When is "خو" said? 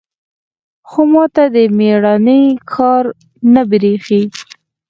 0.89-1.01